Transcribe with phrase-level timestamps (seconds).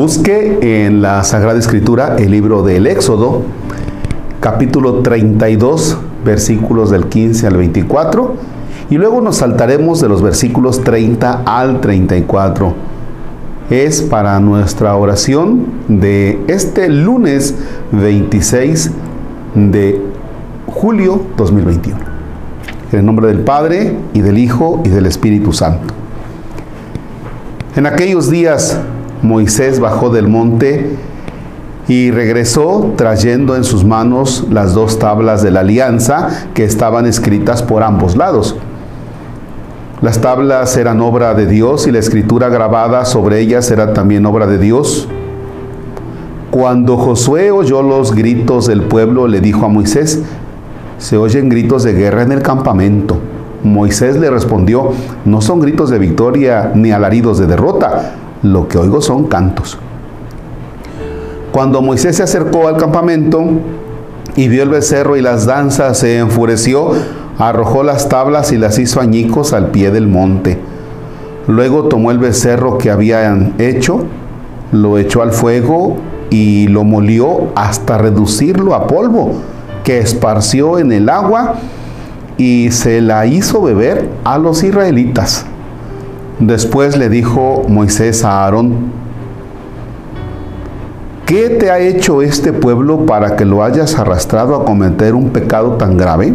[0.00, 3.42] Busque en la Sagrada Escritura el libro del Éxodo,
[4.40, 8.34] capítulo 32, versículos del 15 al 24,
[8.88, 12.72] y luego nos saltaremos de los versículos 30 al 34.
[13.68, 17.54] Es para nuestra oración de este lunes
[17.92, 18.92] 26
[19.54, 20.00] de
[20.66, 21.98] julio 2021.
[22.92, 25.92] En el nombre del Padre y del Hijo y del Espíritu Santo.
[27.76, 28.80] En aquellos días
[29.22, 30.96] Moisés bajó del monte
[31.88, 37.62] y regresó trayendo en sus manos las dos tablas de la alianza que estaban escritas
[37.62, 38.56] por ambos lados.
[40.00, 44.46] Las tablas eran obra de Dios y la escritura grabada sobre ellas era también obra
[44.46, 45.08] de Dios.
[46.50, 50.22] Cuando Josué oyó los gritos del pueblo, le dijo a Moisés,
[50.96, 53.18] se oyen gritos de guerra en el campamento.
[53.62, 54.92] Moisés le respondió,
[55.24, 59.78] no son gritos de victoria ni alaridos de derrota, lo que oigo son cantos.
[61.52, 63.42] Cuando Moisés se acercó al campamento
[64.36, 66.92] y vio el becerro y las danzas, se enfureció,
[67.38, 70.58] arrojó las tablas y las hizo añicos al pie del monte.
[71.48, 74.04] Luego tomó el becerro que habían hecho,
[74.70, 75.96] lo echó al fuego
[76.30, 79.32] y lo molió hasta reducirlo a polvo,
[79.82, 81.56] que esparció en el agua
[82.36, 85.46] y se la hizo beber a los israelitas.
[86.40, 88.72] Después le dijo Moisés a Aarón,
[91.26, 95.72] ¿qué te ha hecho este pueblo para que lo hayas arrastrado a cometer un pecado
[95.72, 96.32] tan grave?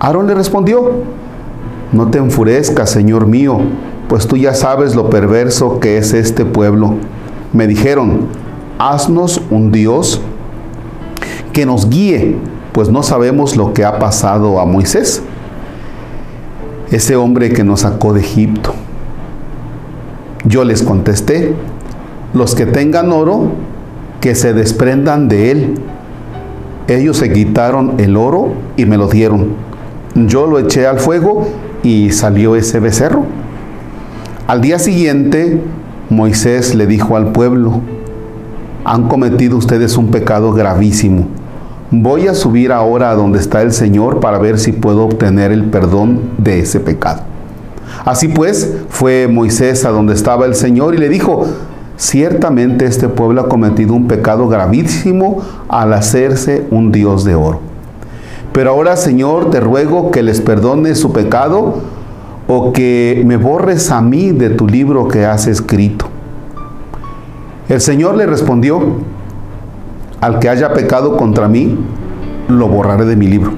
[0.00, 0.90] Aarón le respondió,
[1.92, 3.58] no te enfurezcas, Señor mío,
[4.08, 6.94] pues tú ya sabes lo perverso que es este pueblo.
[7.52, 8.20] Me dijeron,
[8.78, 10.22] haznos un Dios
[11.52, 12.38] que nos guíe,
[12.72, 15.22] pues no sabemos lo que ha pasado a Moisés,
[16.90, 18.72] ese hombre que nos sacó de Egipto.
[20.44, 21.54] Yo les contesté,
[22.34, 23.52] los que tengan oro,
[24.20, 25.74] que se desprendan de él.
[26.88, 29.48] Ellos se quitaron el oro y me lo dieron.
[30.14, 31.46] Yo lo eché al fuego
[31.82, 33.24] y salió ese becerro.
[34.46, 35.60] Al día siguiente,
[36.10, 37.80] Moisés le dijo al pueblo,
[38.84, 41.26] han cometido ustedes un pecado gravísimo.
[41.90, 45.64] Voy a subir ahora a donde está el Señor para ver si puedo obtener el
[45.64, 47.33] perdón de ese pecado.
[48.04, 51.46] Así pues, fue Moisés a donde estaba el Señor y le dijo,
[51.96, 57.60] ciertamente este pueblo ha cometido un pecado gravísimo al hacerse un Dios de oro.
[58.52, 61.80] Pero ahora, Señor, te ruego que les perdone su pecado
[62.46, 66.06] o que me borres a mí de tu libro que has escrito.
[67.68, 68.80] El Señor le respondió,
[70.20, 71.78] al que haya pecado contra mí,
[72.48, 73.52] lo borraré de mi libro.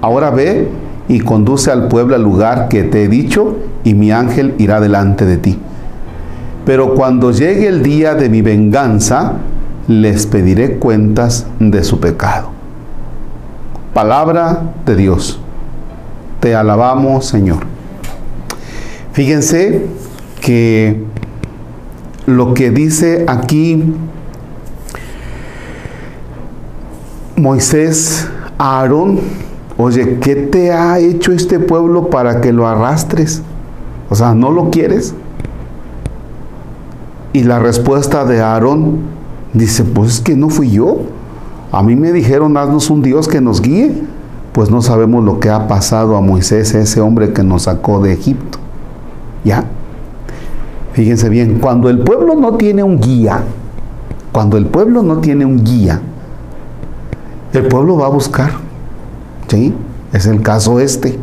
[0.00, 0.68] Ahora ve
[1.10, 5.26] y conduce al pueblo al lugar que te he dicho y mi ángel irá delante
[5.26, 5.58] de ti.
[6.64, 9.32] Pero cuando llegue el día de mi venganza,
[9.88, 12.50] les pediré cuentas de su pecado.
[13.92, 15.40] Palabra de Dios.
[16.38, 17.64] Te alabamos, Señor.
[19.12, 19.86] Fíjense
[20.40, 21.02] que
[22.26, 23.82] lo que dice aquí
[27.34, 28.28] Moisés
[28.58, 29.18] a Aarón,
[29.82, 33.42] oye, ¿qué te ha hecho este pueblo para que lo arrastres?
[34.08, 35.14] O sea, ¿no lo quieres?
[37.32, 38.98] Y la respuesta de Aarón
[39.52, 40.98] dice, pues es que no fui yo.
[41.72, 44.02] A mí me dijeron, haznos un Dios que nos guíe.
[44.52, 48.12] Pues no sabemos lo que ha pasado a Moisés, ese hombre que nos sacó de
[48.12, 48.58] Egipto.
[49.44, 49.64] ¿Ya?
[50.92, 53.44] Fíjense bien, cuando el pueblo no tiene un guía,
[54.32, 56.00] cuando el pueblo no tiene un guía,
[57.52, 58.69] el pueblo va a buscar.
[59.50, 59.74] ¿Sí?
[60.12, 61.18] Es el caso este.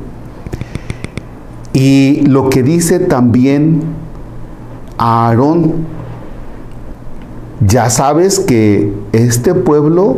[1.72, 3.84] Y lo que dice también
[4.98, 5.86] Aarón,
[7.66, 10.18] ya sabes que este pueblo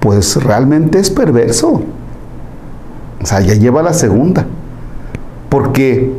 [0.00, 1.82] pues realmente es perverso.
[3.22, 4.46] O sea, ya lleva la segunda.
[5.48, 6.10] Porque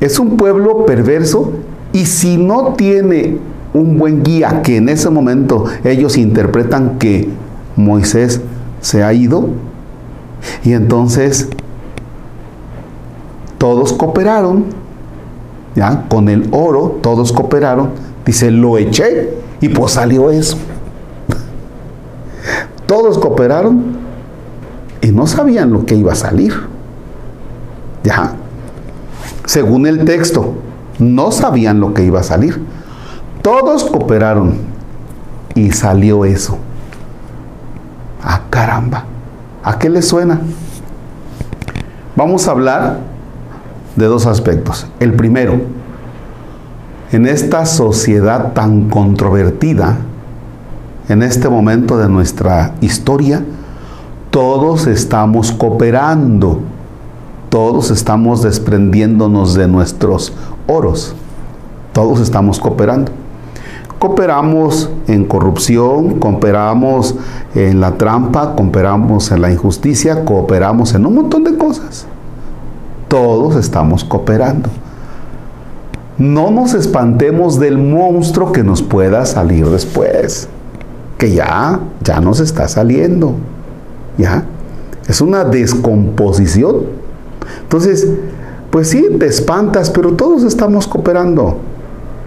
[0.00, 1.54] es un pueblo perverso
[1.94, 3.38] y si no tiene
[3.72, 7.30] un buen guía, que en ese momento ellos interpretan que
[7.76, 8.42] Moisés
[8.80, 9.48] se ha ido,
[10.64, 11.48] y entonces
[13.58, 14.64] todos cooperaron,
[15.74, 16.06] ¿ya?
[16.08, 17.90] Con el oro, todos cooperaron.
[18.24, 20.56] Dice, lo eché y pues salió eso.
[22.86, 23.98] Todos cooperaron
[25.00, 26.54] y no sabían lo que iba a salir.
[28.02, 28.32] Ya.
[29.44, 30.54] Según el texto,
[30.98, 32.62] no sabían lo que iba a salir.
[33.42, 34.54] Todos cooperaron
[35.54, 36.58] y salió eso.
[38.22, 39.04] Ah, caramba.
[39.62, 40.40] ¿A qué le suena?
[42.16, 42.98] Vamos a hablar
[43.96, 44.86] de dos aspectos.
[45.00, 45.60] El primero,
[47.12, 49.98] en esta sociedad tan controvertida,
[51.08, 53.42] en este momento de nuestra historia,
[54.30, 56.60] todos estamos cooperando,
[57.50, 60.32] todos estamos desprendiéndonos de nuestros
[60.68, 61.14] oros,
[61.92, 63.12] todos estamos cooperando.
[64.00, 67.16] Cooperamos en corrupción, cooperamos
[67.54, 72.06] en la trampa, cooperamos en la injusticia, cooperamos en un montón de cosas.
[73.08, 74.70] Todos estamos cooperando.
[76.16, 80.48] No nos espantemos del monstruo que nos pueda salir después,
[81.18, 83.34] que ya, ya nos está saliendo.
[84.16, 84.44] ¿Ya?
[85.06, 86.86] Es una descomposición.
[87.64, 88.08] Entonces,
[88.70, 91.58] pues sí, te espantas, pero todos estamos cooperando.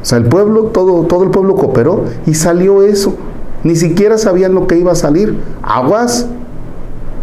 [0.04, 3.16] O sea, el pueblo, todo, todo el pueblo cooperó y salió eso.
[3.64, 5.40] Ni siquiera sabían lo que iba a salir.
[5.62, 6.28] Aguas,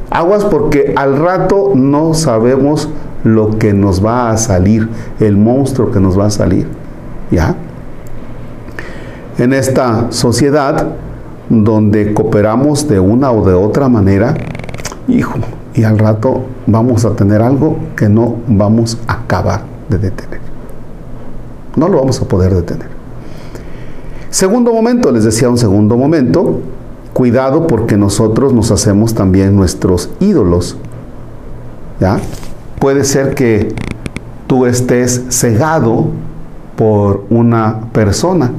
[0.09, 2.89] aguas porque al rato no sabemos
[3.23, 4.89] lo que nos va a salir,
[5.21, 6.69] el monstruo que nos va a salir.
[7.31, 7.55] ¿Ya?
[9.37, 10.95] En esta sociedad
[11.51, 14.35] donde cooperamos de una o de otra manera,
[15.07, 15.35] hijo,
[15.75, 20.50] y al rato vamos a tener algo que no vamos a acabar de detener.
[21.77, 22.89] No lo vamos a poder detener.
[24.31, 26.61] Segundo momento, les decía un segundo momento,
[27.13, 30.77] cuidado porque nosotros nos hacemos también nuestros ídolos.
[32.01, 32.21] ¿Ya?
[32.79, 33.75] Puede ser que
[34.47, 36.07] tú estés cegado
[36.77, 38.53] por una persona.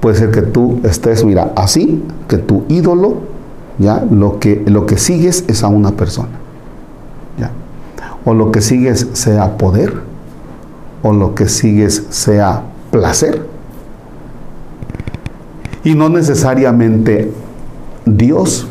[0.00, 3.18] Puede ser que tú estés, mira, así, que tu ídolo,
[3.78, 6.30] ya, lo que, lo que sigues es a una persona.
[7.38, 7.50] ¿ya?
[8.24, 9.94] O lo que sigues sea poder,
[11.04, 13.46] o lo que sigues sea placer.
[15.84, 17.30] Y no necesariamente
[18.06, 18.66] Dios.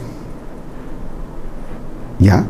[2.18, 2.46] ¿Ya?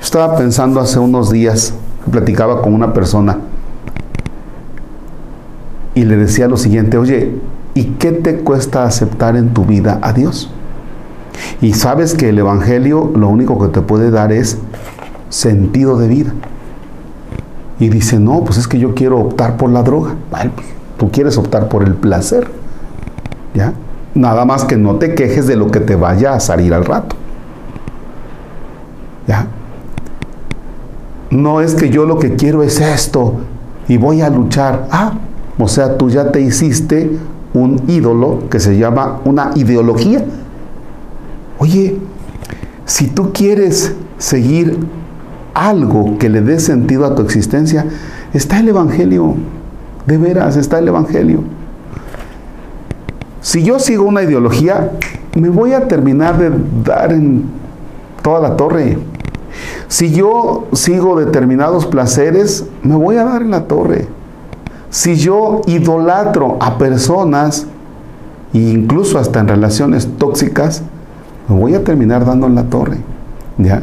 [0.00, 1.72] Estaba pensando hace unos días,
[2.10, 3.38] platicaba con una persona
[5.94, 7.32] y le decía lo siguiente, oye,
[7.72, 10.50] ¿y qué te cuesta aceptar en tu vida a Dios?
[11.62, 14.58] Y sabes que el Evangelio lo único que te puede dar es
[15.30, 16.34] sentido de vida.
[17.78, 20.14] Y dice, no, pues es que yo quiero optar por la droga.
[20.30, 20.66] Pues,
[20.96, 22.48] tú quieres optar por el placer.
[23.54, 23.72] ¿Ya?
[24.14, 27.16] Nada más que no te quejes de lo que te vaya a salir al rato.
[29.26, 29.46] ¿Ya?
[31.30, 33.34] No es que yo lo que quiero es esto
[33.88, 34.86] y voy a luchar.
[34.90, 35.14] Ah,
[35.58, 37.18] o sea, tú ya te hiciste
[37.54, 40.24] un ídolo que se llama una ideología.
[41.58, 41.98] Oye,
[42.84, 44.78] si tú quieres seguir
[45.54, 47.86] algo que le dé sentido a tu existencia,
[48.32, 49.34] está el Evangelio.
[50.06, 51.40] De veras, está el Evangelio.
[53.40, 54.92] Si yo sigo una ideología,
[55.34, 56.50] me voy a terminar de
[56.84, 57.44] dar en
[58.22, 58.98] toda la torre.
[59.88, 64.08] Si yo sigo determinados placeres, me voy a dar en la torre.
[64.90, 67.66] Si yo idolatro a personas,
[68.52, 70.82] e incluso hasta en relaciones tóxicas,
[71.48, 72.98] me voy a terminar dando en la torre.
[73.58, 73.82] ¿Ya?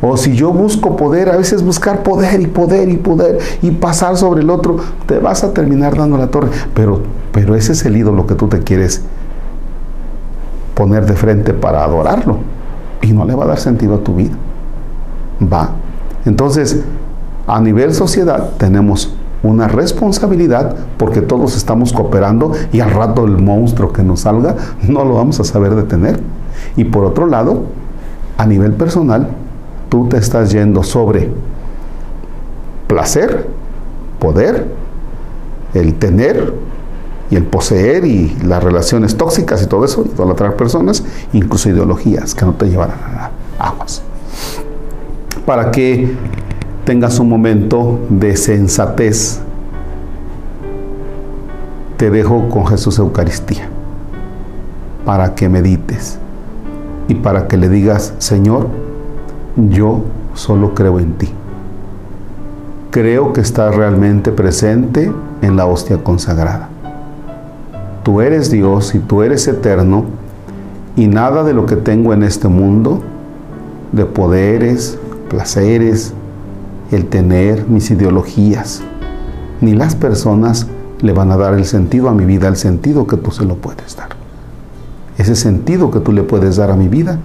[0.00, 4.16] O si yo busco poder, a veces buscar poder y poder y poder y pasar
[4.16, 4.76] sobre el otro,
[5.06, 6.48] te vas a terminar dando la torre.
[6.74, 7.00] Pero,
[7.32, 9.02] pero ese es el ídolo que tú te quieres
[10.74, 12.38] poner de frente para adorarlo.
[13.02, 14.34] Y no le va a dar sentido a tu vida
[15.40, 15.70] va.
[16.24, 16.82] Entonces,
[17.46, 23.92] a nivel sociedad tenemos una responsabilidad porque todos estamos cooperando y al rato el monstruo
[23.92, 24.56] que nos salga
[24.88, 26.20] no lo vamos a saber detener.
[26.76, 27.64] Y por otro lado,
[28.38, 29.28] a nivel personal,
[29.94, 31.30] tú te estás yendo sobre
[32.88, 33.46] placer,
[34.18, 34.66] poder,
[35.72, 36.52] el tener
[37.30, 42.34] y el poseer y las relaciones tóxicas y todo eso, y otras personas, incluso ideologías
[42.34, 44.02] que no te llevarán a aguas
[45.46, 46.12] para que
[46.84, 49.38] tengas un momento de sensatez.
[51.98, 53.68] Te dejo con Jesús Eucaristía
[55.04, 56.18] para que medites
[57.06, 58.83] y para que le digas, Señor,
[59.56, 60.02] yo
[60.34, 61.28] solo creo en ti.
[62.90, 66.68] Creo que estás realmente presente en la hostia consagrada.
[68.02, 70.04] Tú eres Dios y tú eres eterno
[70.96, 73.02] y nada de lo que tengo en este mundo,
[73.92, 76.12] de poderes, placeres,
[76.92, 78.82] el tener mis ideologías,
[79.60, 80.66] ni las personas
[81.00, 83.56] le van a dar el sentido a mi vida, el sentido que tú se lo
[83.56, 84.10] puedes dar.
[85.18, 87.18] Ese sentido que tú le puedes dar a mi vida,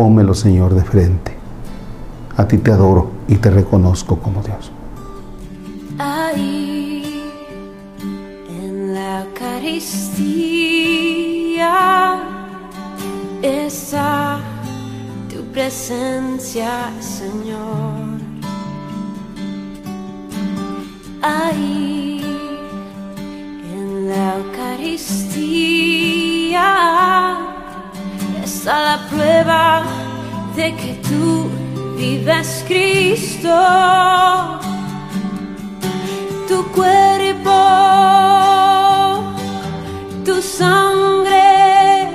[0.00, 1.36] pónmelo, Señor, de frente.
[2.34, 4.72] A ti te adoro y te reconozco como Dios.
[5.98, 7.22] Ahí,
[8.48, 10.22] en la Eucaristía,
[13.42, 14.38] esa
[15.52, 18.20] presencia, Señor.
[21.22, 22.22] ahí
[23.74, 25.59] en la Eucaristía
[28.78, 29.82] la prueba
[30.54, 31.48] de que tú
[31.96, 33.50] vives Cristo.
[36.48, 37.58] Tu cuerpo,
[40.24, 42.08] tu sangre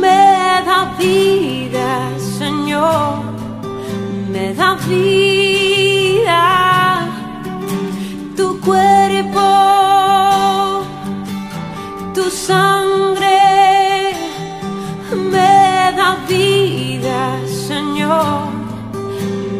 [0.00, 3.22] me da vida, Señor,
[4.30, 5.43] me da vida.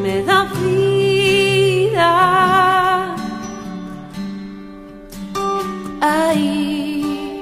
[0.03, 2.13] Me da vida.
[6.01, 7.41] Ahí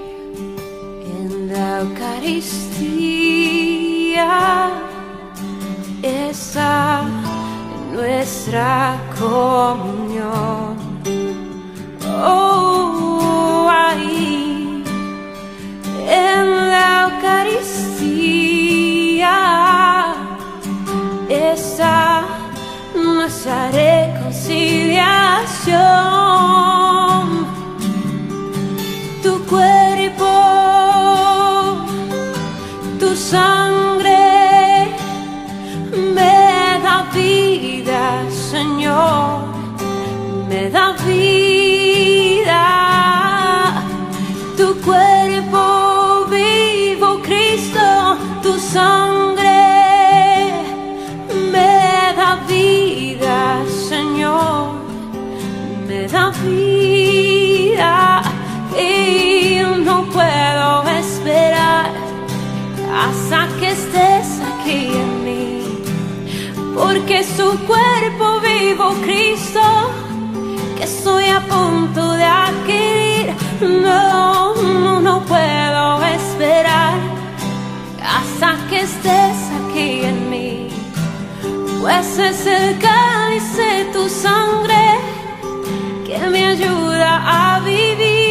[1.17, 2.73] en la Eucaristía
[6.03, 7.05] está
[7.93, 8.73] nuestra
[9.19, 10.77] comunión.
[12.25, 12.52] Oh,
[21.53, 22.25] está
[22.95, 25.03] nuestra reconciliación.
[25.73, 26.92] Tu
[67.61, 69.61] cuerpo vivo Cristo
[70.77, 73.35] que estoy a punto de adquirir.
[73.61, 76.95] No, no, no puedo esperar
[78.03, 80.69] hasta que estés aquí en mí,
[81.81, 84.99] pues es el cáliz de tu sangre
[86.07, 88.22] que me ayuda a vivir.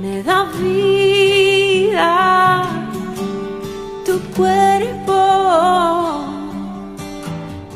[0.00, 2.10] Me da vida.
[4.04, 5.20] Tu cuerpo,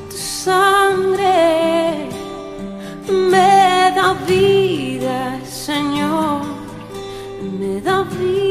[0.09, 2.09] tu sangre
[3.09, 6.41] me da vida, Señor,
[7.59, 8.45] me da vida.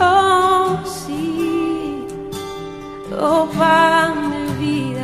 [0.00, 2.06] Oh, sí,
[3.20, 4.14] oh pan
[4.58, 4.99] vida,